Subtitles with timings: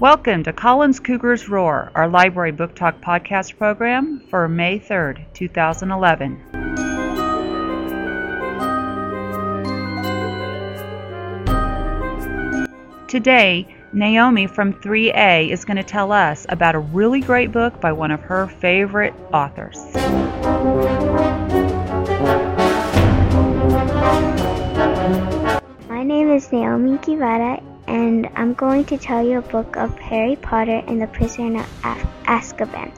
[0.00, 6.38] Welcome to Collins Cougars Roar, our library book talk podcast program for May 3rd, 2011.
[13.08, 17.90] Today, Naomi from 3A is going to tell us about a really great book by
[17.90, 19.78] one of her favorite authors.
[26.78, 31.08] Naomi Guevara, and I'm going to tell you a book of Harry Potter and the
[31.08, 32.92] Prisoner of Azkaban.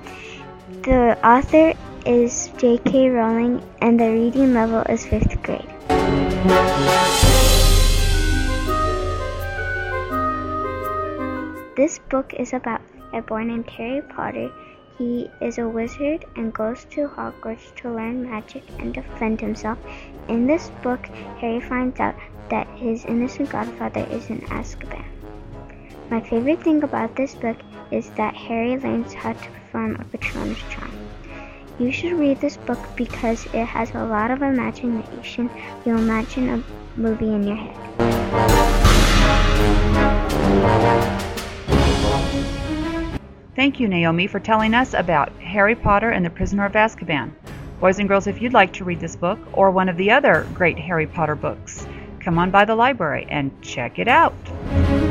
[0.82, 1.72] The author
[2.04, 3.08] is J.K.
[3.08, 5.66] Rowling, and the reading level is fifth grade.
[11.74, 12.82] This book is about
[13.14, 14.52] a boy named Harry Potter.
[14.98, 19.78] He is a wizard and goes to Hogwarts to learn magic and defend himself.
[20.28, 21.06] In this book,
[21.40, 22.16] Harry finds out
[22.50, 25.04] that his innocent godfather is in Azkaban.
[26.10, 27.56] My favorite thing about this book
[27.90, 30.92] is that Harry learns how to perform a Patronus charm.
[31.78, 35.48] You should read this book because it has a lot of imagination.
[35.86, 37.76] You'll imagine a movie in your head.
[43.56, 47.32] Thank you, Naomi, for telling us about Harry Potter and the Prisoner of Azkaban.
[47.80, 50.46] Boys and girls, if you'd like to read this book or one of the other
[50.54, 51.86] great Harry Potter books,
[52.20, 55.09] come on by the library and check it out.